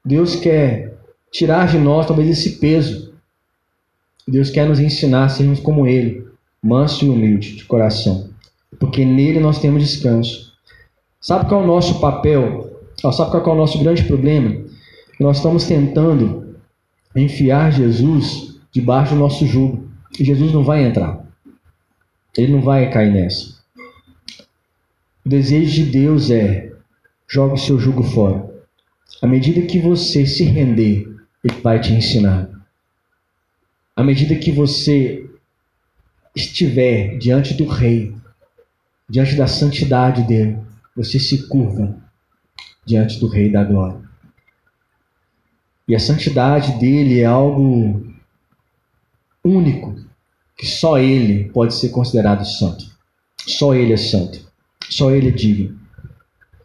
[0.05, 0.97] Deus quer
[1.31, 3.12] tirar de nós talvez esse peso.
[4.27, 6.27] Deus quer nos ensinar a sermos como Ele,
[6.63, 8.31] manso e humilde de coração.
[8.79, 10.53] Porque nele nós temos descanso.
[11.21, 12.81] Sabe qual é o nosso papel?
[13.01, 14.57] Sabe qual é o nosso grande problema?
[15.19, 16.57] Nós estamos tentando
[17.15, 19.89] enfiar Jesus debaixo do nosso jugo.
[20.19, 21.25] E Jesus não vai entrar.
[22.37, 23.61] Ele não vai cair nessa.
[25.25, 26.73] O desejo de Deus é:
[27.29, 28.51] jogue o seu jugo fora.
[29.21, 31.07] À medida que você se render,
[31.45, 32.52] Ele vai te ensinar.
[33.95, 35.29] À medida que você
[36.35, 38.15] estiver diante do Rei,
[39.09, 40.59] diante da santidade dele,
[40.97, 41.95] você se curva
[42.87, 44.01] diante do Rei da Glória.
[45.87, 48.07] E a santidade dele é algo
[49.45, 49.97] único,
[50.57, 52.91] que só ele pode ser considerado santo.
[53.47, 54.41] Só ele é santo.
[54.89, 55.79] Só ele é digno.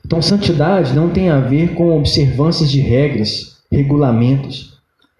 [0.05, 4.79] Então, santidade não tem a ver com observâncias de regras, regulamentos.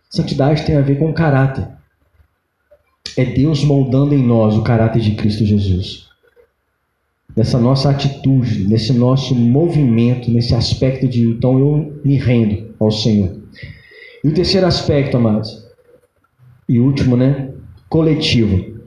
[0.10, 1.67] Santidade tem a ver com caráter.
[3.17, 6.08] É Deus moldando em nós o caráter de Cristo Jesus.
[7.36, 13.36] Nessa nossa atitude, nesse nosso movimento, nesse aspecto de então eu me rendo ao Senhor.
[14.23, 15.65] E o terceiro aspecto, amados,
[16.69, 17.53] e último, né?
[17.89, 18.77] Coletivo.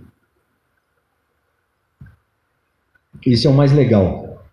[3.27, 4.45] Isso é o mais legal.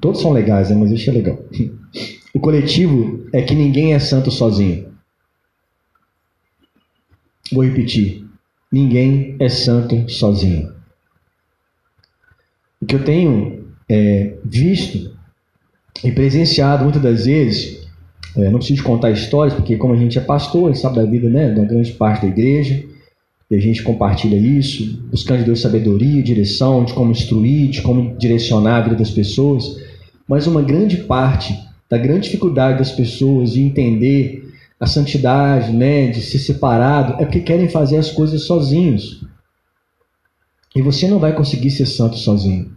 [0.00, 0.76] Todos são legais, né?
[0.76, 1.38] mas isso é legal.
[2.34, 4.91] O coletivo é que ninguém é santo sozinho.
[7.52, 8.24] Vou repetir.
[8.70, 10.72] Ninguém é santo sozinho.
[12.80, 15.12] O que eu tenho é, visto
[16.02, 17.86] e presenciado muitas das vezes,
[18.36, 21.04] é, não preciso contar histórias, porque como a gente é pastor, a gente sabe da
[21.04, 22.82] vida né, da grande parte da igreja,
[23.50, 28.16] e a gente compartilha isso, buscando de Deus sabedoria, direção, de como instruir, de como
[28.16, 29.76] direcionar a vida das pessoas.
[30.26, 31.54] Mas uma grande parte
[31.90, 34.51] da grande dificuldade das pessoas de entender
[34.82, 39.24] a santidade, né, de ser separado, é porque querem fazer as coisas sozinhos.
[40.74, 42.74] E você não vai conseguir ser santo sozinho.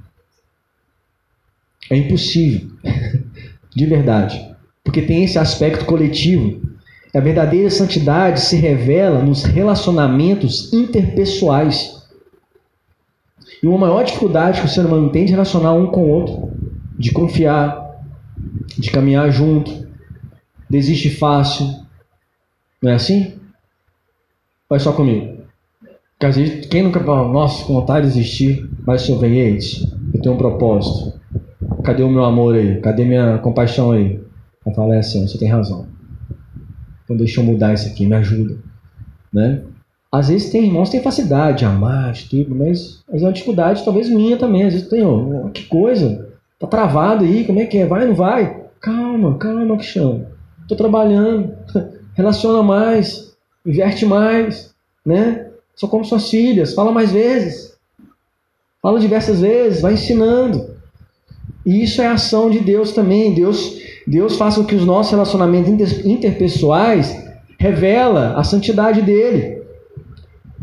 [1.89, 2.69] É impossível.
[3.75, 4.55] De verdade.
[4.83, 6.65] Porque tem esse aspecto coletivo
[7.15, 12.03] a verdadeira santidade se revela nos relacionamentos interpessoais.
[13.63, 16.51] E uma maior dificuldade que o ser humano tem de relacionar um com o outro,
[16.99, 18.01] de confiar,
[18.77, 19.87] de caminhar junto,
[20.69, 21.84] desiste fácil.
[22.85, 23.33] Não é assim?
[24.69, 25.39] Vai só comigo.
[26.69, 29.57] Quem nunca fala, nossa, com vontade de desistir, mas eu venho,
[30.13, 31.19] eu tenho um propósito.
[31.83, 32.79] Cadê o meu amor aí?
[32.81, 34.21] Cadê minha compaixão aí?
[34.63, 35.87] Vai falar é assim, você tem razão.
[37.03, 38.55] Então deixa eu mudar isso aqui, me ajuda.
[39.33, 39.63] Né?
[40.11, 43.33] Às vezes tem irmãos que têm facilidade de amar, de tudo, mas, mas é uma
[43.33, 44.63] dificuldade talvez minha também.
[44.63, 47.87] Às vezes tem, ó, que coisa, tá travado aí, como é que é?
[47.87, 48.67] Vai ou não vai?
[48.79, 50.27] Calma, calma, Cristiano.
[50.67, 51.51] Tô trabalhando,
[52.15, 54.73] relaciona mais, inverte mais,
[55.05, 55.51] né?
[55.75, 57.77] Só como suas filhas, fala mais vezes.
[58.81, 60.75] Fala diversas vezes, vai ensinando.
[61.65, 63.33] E isso é ação de Deus também.
[63.33, 67.25] Deus Deus faz com que os nossos relacionamentos interpessoais
[67.57, 69.63] revela a santidade dele.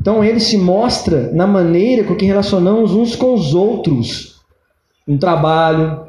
[0.01, 4.41] Então ele se mostra na maneira com que relacionamos uns com os outros.
[5.07, 6.07] No trabalho.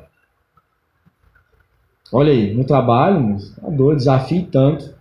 [2.11, 4.93] Olha aí, no trabalho, a dor, desafio tanto.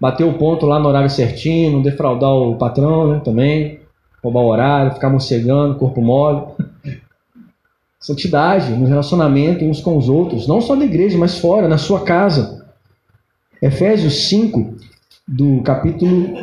[0.00, 3.80] Bater o ponto lá no horário certinho, não defraudar o patrão né, também.
[4.22, 6.46] Roubar o horário, ficar morcegando, corpo mole.
[8.00, 12.00] Santidade no relacionamento uns com os outros, não só na igreja, mas fora, na sua
[12.00, 12.64] casa.
[13.60, 14.74] Efésios 5,
[15.28, 16.34] do capítulo,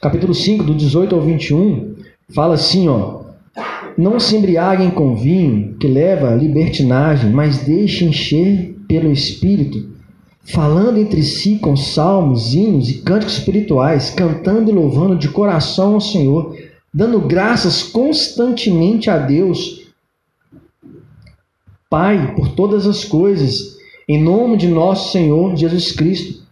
[0.00, 1.96] capítulo 5, do 18 ao 21,
[2.34, 3.22] fala assim, ó.
[3.96, 9.91] Não se embriaguem com vinho, que leva à libertinagem, mas deixe encher pelo Espírito,
[10.44, 16.00] falando entre si com salmos, hinos e cânticos espirituais, cantando e louvando de coração ao
[16.00, 16.56] Senhor,
[16.92, 19.82] dando graças constantemente a Deus
[21.92, 23.76] Pai, por todas as coisas,
[24.08, 26.42] em nome de nosso Senhor Jesus Cristo.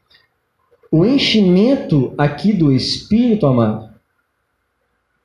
[0.93, 3.89] O enchimento aqui do Espírito, amado,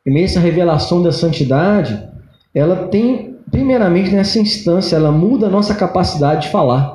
[0.06, 2.01] e essa revelação da santidade,
[2.54, 6.94] ela tem, primeiramente nessa instância, ela muda a nossa capacidade de falar.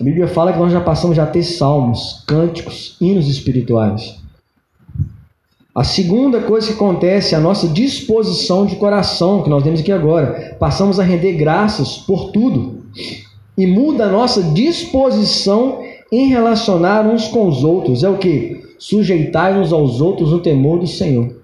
[0.00, 4.18] A Bíblia fala que nós já passamos a ter salmos, cânticos, hinos espirituais.
[5.74, 9.90] A segunda coisa que acontece é a nossa disposição de coração, que nós temos aqui
[9.90, 10.56] agora.
[10.58, 12.84] Passamos a render graças por tudo.
[13.58, 18.04] E muda a nossa disposição em relacionar uns com os outros.
[18.04, 18.62] É o que?
[18.78, 21.42] Sujeitar uns aos outros no temor do Senhor.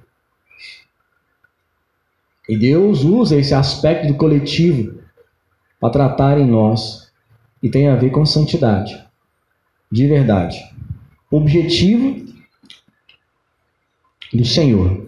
[2.48, 4.94] E Deus usa esse aspecto do coletivo
[5.80, 6.99] para tratar em nós.
[7.62, 8.98] E tem a ver com santidade.
[9.90, 10.58] De verdade.
[11.30, 12.24] Objetivo
[14.32, 15.06] do Senhor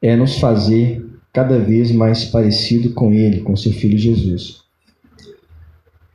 [0.00, 4.62] é nos fazer cada vez mais parecido com Ele, com seu Filho Jesus.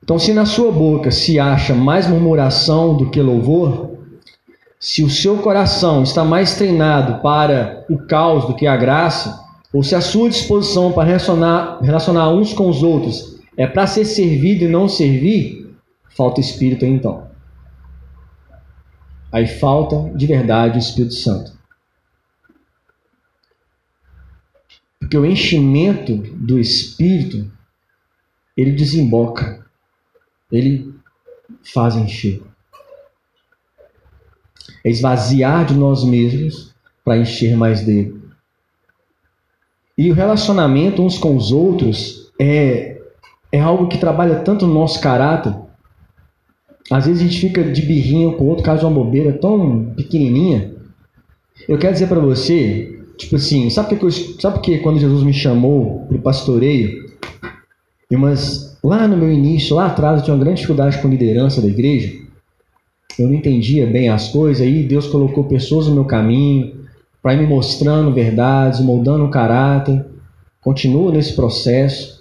[0.03, 3.97] Então, se na sua boca se acha mais murmuração do que louvor,
[4.80, 9.43] se o seu coração está mais treinado para o caos do que a graça,
[9.74, 14.05] ou se a sua disposição para relacionar, relacionar uns com os outros é para ser
[14.05, 15.76] servido e não servir,
[16.16, 17.28] falta espírito então.
[19.32, 21.58] Aí falta de verdade o Espírito Santo.
[24.99, 27.51] Porque o enchimento do Espírito,
[28.55, 29.66] ele desemboca,
[30.51, 30.93] ele
[31.74, 32.41] faz encher.
[34.84, 38.22] É esvaziar de nós mesmos para encher mais dele.
[39.97, 42.97] E o relacionamento uns com os outros é,
[43.52, 45.54] é algo que trabalha tanto no nosso caráter
[46.91, 50.74] Às vezes a gente fica de birrinho com outro caso de uma bobeira tão pequenininha.
[51.68, 55.34] Eu quero dizer para você, tipo assim, sabe que eu, sabe que quando Jesus me
[55.34, 57.08] chamou para o pastoreio,
[58.12, 61.68] mas lá no meu início, lá atrás, eu tinha uma grande dificuldade com liderança da
[61.68, 62.14] igreja.
[63.20, 66.86] Eu não entendia bem as coisas, aí Deus colocou pessoas no meu caminho
[67.22, 70.06] para ir me mostrando verdades, moldando o caráter.
[70.62, 72.16] Continuo nesse processo.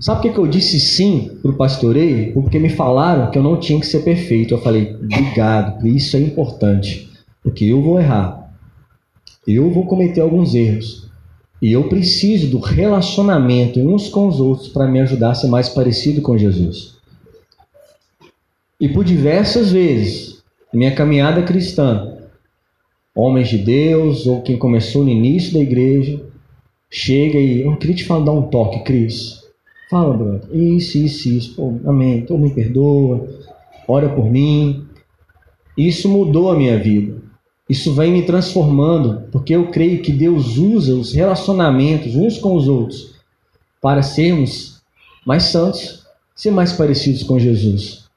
[0.00, 2.32] Sabe por que eu disse sim para o pastoreio?
[2.32, 4.54] Porque me falaram que eu não tinha que ser perfeito.
[4.54, 7.10] Eu falei, obrigado, isso é importante,
[7.42, 8.50] porque eu vou errar,
[9.46, 11.08] eu vou cometer alguns erros.
[11.60, 15.68] E eu preciso do relacionamento uns com os outros para me ajudar a ser mais
[15.68, 16.94] parecido com Jesus.
[18.80, 20.42] E por diversas vezes,
[20.72, 22.14] minha caminhada cristã,
[23.14, 26.22] homens de Deus ou quem começou no início da igreja,
[26.88, 29.39] chega e eu queria te falar, dar um toque, Cris.
[29.90, 30.54] Fala, brother.
[30.54, 31.54] Isso, isso, isso.
[31.56, 32.18] Pô, amém.
[32.18, 33.28] Então me perdoa.
[33.88, 34.86] Ora por mim.
[35.76, 37.20] Isso mudou a minha vida.
[37.68, 42.68] Isso vem me transformando, porque eu creio que Deus usa os relacionamentos uns com os
[42.68, 43.14] outros
[43.80, 44.80] para sermos
[45.24, 48.08] mais santos, ser mais parecidos com Jesus.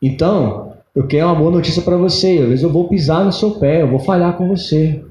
[0.00, 2.38] Então, eu quero uma boa notícia para você.
[2.38, 5.02] Às vezes eu vou pisar no seu pé, eu vou falhar com você.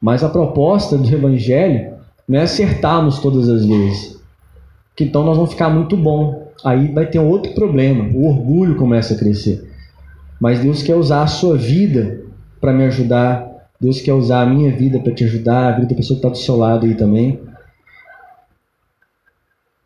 [0.00, 1.97] Mas a proposta do Evangelho
[2.28, 4.20] não é acertarmos todas as vezes.
[4.94, 6.52] Que então nós vamos ficar muito bom.
[6.64, 8.04] Aí vai ter outro problema.
[8.14, 9.72] O orgulho começa a crescer.
[10.40, 12.20] Mas Deus quer usar a sua vida
[12.60, 13.48] para me ajudar.
[13.80, 16.28] Deus quer usar a minha vida para te ajudar, a vida da pessoa que está
[16.28, 17.40] do seu lado aí também.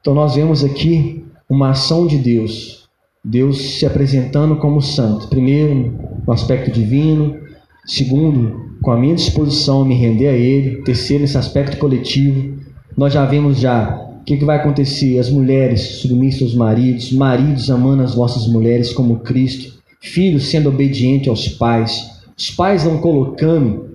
[0.00, 2.88] Então nós vemos aqui uma ação de Deus.
[3.22, 5.28] Deus se apresentando como santo.
[5.28, 5.94] Primeiro,
[6.26, 7.38] no aspecto divino.
[7.84, 10.82] Segundo, com a minha disposição a me render a Ele.
[10.82, 12.58] Terceiro, nesse aspecto coletivo,
[12.96, 15.18] nós já vemos já o que, que vai acontecer.
[15.18, 21.28] As mulheres submissas aos maridos, maridos amando as vossas mulheres como Cristo, filhos sendo obedientes
[21.28, 23.90] aos pais, os pais não colocando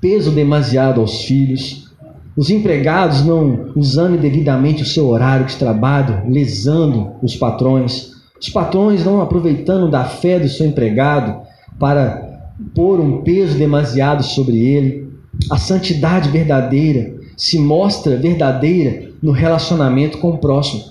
[0.00, 1.90] peso demasiado aos filhos,
[2.36, 9.04] os empregados não usando devidamente o seu horário de trabalho, lesando os patrões, os patrões
[9.04, 11.42] não aproveitando da fé do seu empregado
[11.78, 12.33] para
[12.74, 15.12] pôr um peso demasiado sobre ele.
[15.50, 20.84] A santidade verdadeira se mostra verdadeira no relacionamento com o próximo.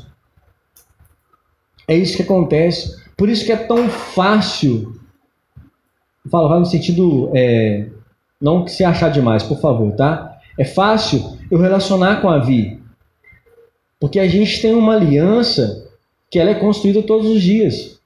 [1.87, 3.01] É isso que acontece.
[3.15, 4.95] Por isso que é tão fácil.
[6.29, 7.31] Fala, vai no sentido.
[7.33, 7.87] É,
[8.41, 10.37] não que se achar demais, por favor, tá?
[10.57, 12.79] É fácil eu relacionar com a Vi.
[13.99, 15.87] Porque a gente tem uma aliança
[16.29, 17.99] que ela é construída todos os dias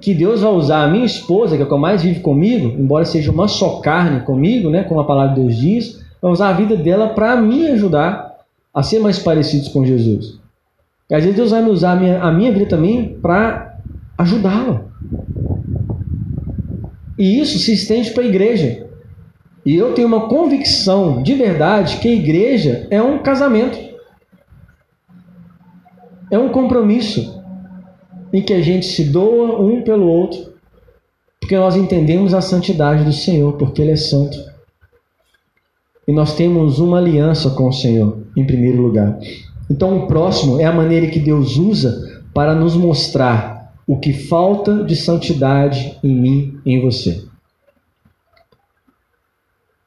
[0.00, 3.04] que Deus vai usar a minha esposa, que é a que mais vive comigo, embora
[3.04, 6.52] seja uma só carne comigo, né, como a palavra de Deus diz, vai usar a
[6.52, 8.36] vida dela para me ajudar
[8.72, 10.38] a ser mais parecidos com Jesus.
[11.10, 13.78] E às vezes Deus vai me usar a minha, a minha vida também para
[14.16, 14.82] ajudá-la.
[17.18, 18.86] E isso se estende para a igreja.
[19.66, 23.78] E eu tenho uma convicção de verdade que a igreja é um casamento.
[26.30, 27.37] É um compromisso
[28.32, 30.52] em que a gente se doa um pelo outro,
[31.40, 34.36] porque nós entendemos a santidade do Senhor, porque Ele é santo.
[36.06, 39.18] E nós temos uma aliança com o Senhor, em primeiro lugar.
[39.70, 44.84] Então, o próximo é a maneira que Deus usa para nos mostrar o que falta
[44.84, 47.24] de santidade em mim em você.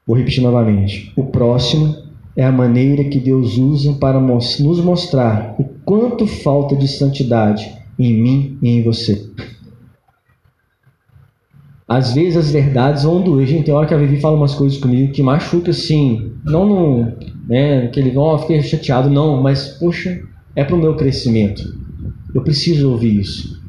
[0.06, 1.12] Vou repetir novamente.
[1.16, 1.96] O próximo
[2.36, 8.22] é a maneira que Deus usa para nos mostrar o quanto falta de santidade em
[8.22, 9.30] mim e em você.
[11.88, 13.46] Às vezes as verdades vão doer.
[13.46, 16.32] Gente, tem hora que a Vivi fala umas coisas comigo que machuca assim.
[16.46, 17.32] Não no.
[17.48, 20.22] Né, que ele, oh, fiquei chateado, não, mas, poxa,
[20.56, 21.62] é para o meu crescimento.
[22.34, 23.62] Eu preciso ouvir isso.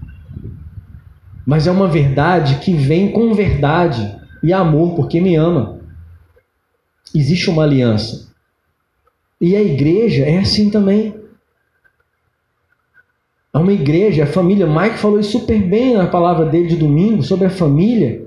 [1.45, 5.81] Mas é uma verdade que vem com verdade e amor, porque me ama.
[7.13, 8.31] Existe uma aliança.
[9.41, 11.13] E a igreja é assim também.
[13.55, 14.67] É uma igreja, a família.
[14.67, 18.27] Mike falou isso super bem na palavra dele de domingo sobre a família,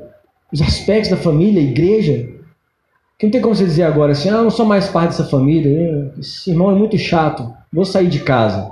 [0.53, 2.29] os aspectos da família, igreja.
[3.17, 5.23] Que não tem como você dizer agora assim, ah, eu não sou mais parte dessa
[5.25, 8.69] família, esse irmão é muito chato, vou sair de casa.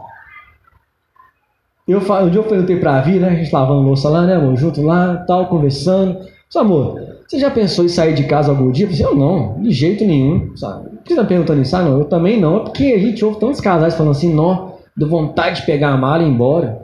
[1.87, 4.35] Eu, um dia eu perguntei para a Vi, né, a gente lavando louça lá, né,
[4.35, 6.19] amor, junto lá, tal, conversando.
[6.19, 8.85] Mas, amor, você já pensou em sair de casa algum dia?
[8.85, 10.89] Eu disse, eu não, de jeito nenhum, sabe?
[10.89, 11.75] Por que você está perguntando isso?
[11.75, 12.57] Ah, não, eu também não.
[12.57, 15.97] É porque a gente ouve tantos casais falando assim, não, Deu vontade de pegar a
[15.97, 16.81] mala e ir embora.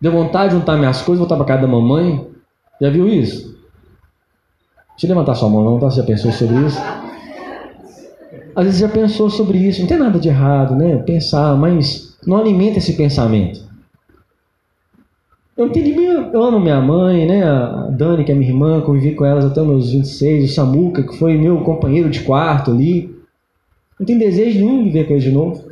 [0.00, 2.26] Deu vontade de juntar minhas coisas voltar para casa da mamãe.
[2.80, 3.58] Já viu isso?
[4.90, 5.90] Deixa eu levantar sua mão, não, tá?
[5.90, 6.80] Você já pensou sobre isso?
[8.54, 9.80] Às vezes já pensou sobre isso.
[9.80, 10.98] Não tem nada de errado, né?
[10.98, 13.62] Pensar, mas Não alimenta esse pensamento.
[15.56, 15.94] Eu entendi
[16.32, 17.42] eu amo minha mãe, né?
[17.42, 21.16] A Dani, que é minha irmã, convivi com elas até meus 26, o Samuca, que
[21.16, 23.14] foi meu companheiro de quarto ali.
[23.98, 25.69] Não tenho desejo nenhum de viver com eles de novo.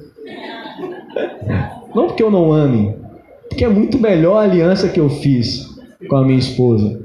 [1.95, 2.95] Não porque eu não ame,
[3.49, 5.67] porque é muito melhor a aliança que eu fiz
[6.09, 7.01] com a minha esposa.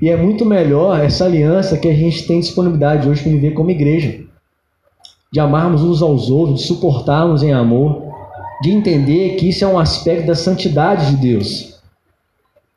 [0.00, 3.70] E é muito melhor essa aliança que a gente tem disponibilidade hoje para viver como
[3.70, 4.24] igreja.
[5.32, 8.02] De amarmos uns aos outros, de suportarmos em amor,
[8.62, 11.80] de entender que isso é um aspecto da santidade de Deus.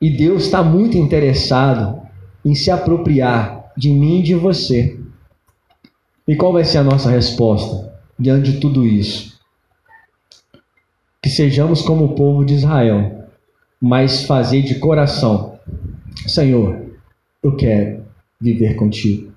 [0.00, 2.00] E Deus está muito interessado
[2.44, 4.98] em se apropriar de mim e de você.
[6.26, 9.31] E qual vai ser a nossa resposta diante de tudo isso?
[11.22, 13.28] Que sejamos como o povo de Israel,
[13.80, 15.58] mas fazer de coração:
[16.26, 16.84] Senhor,
[17.42, 18.04] eu quero
[18.40, 19.32] viver contigo.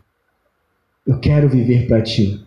[1.06, 2.44] Eu quero viver para ti.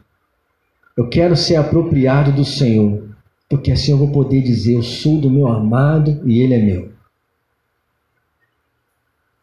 [0.96, 3.08] Eu quero ser apropriado do Senhor,
[3.48, 6.90] porque assim eu vou poder dizer: Eu sou do meu amado e ele é meu.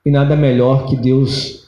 [0.05, 1.65] E nada melhor que Deus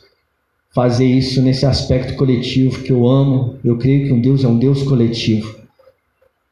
[0.71, 3.57] fazer isso nesse aspecto coletivo que eu amo.
[3.63, 5.66] Eu creio que um Deus é um Deus coletivo.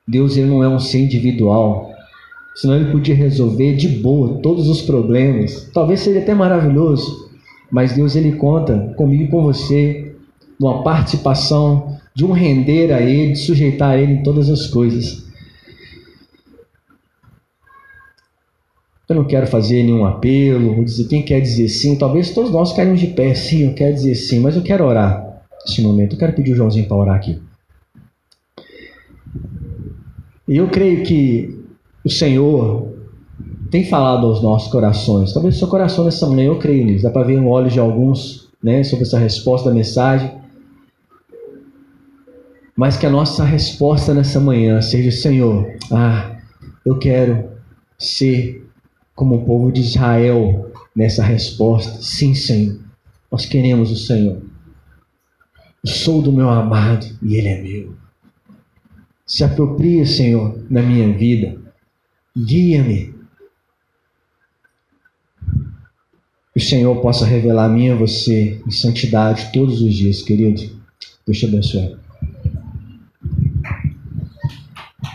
[0.08, 1.92] Deus ele não é um ser individual.
[2.56, 5.70] Senão ele podia resolver de boa todos os problemas.
[5.74, 7.30] Talvez seria até maravilhoso.
[7.72, 10.16] Mas Deus ele conta comigo e com você
[10.60, 15.26] numa participação de um render a ele, de sujeitar a ele em todas as coisas.
[19.08, 21.96] Eu não quero fazer nenhum apelo, dizer quem quer dizer sim.
[21.98, 25.44] Talvez todos nós caímos de pé, sim, eu quero dizer sim, mas eu quero orar
[25.66, 26.14] nesse momento.
[26.14, 27.40] Eu quero pedir o Joãozinho para orar aqui.
[30.48, 31.60] E eu creio que
[32.04, 32.94] o Senhor
[33.72, 35.34] tem falado aos nossos corações.
[35.34, 37.04] Talvez seu coração nessa manhã, eu creio nisso.
[37.04, 40.32] Dá para ver no olhos de alguns né, sobre essa resposta da mensagem.
[42.76, 46.36] Mas que a nossa resposta nessa manhã seja: Senhor, ah,
[46.86, 47.50] eu quero
[47.98, 48.68] ser
[49.16, 52.02] como o povo de Israel nessa resposta.
[52.02, 52.80] Sim, Senhor,
[53.32, 54.42] nós queremos o Senhor.
[55.84, 58.05] Eu sou do meu amado e Ele é meu.
[59.26, 61.58] Se apropria, Senhor, na minha vida.
[62.38, 63.16] Guia-me.
[66.54, 70.62] Que o Senhor possa revelar a mim a você em santidade todos os dias, querido.
[71.26, 72.05] Deus te abençoe.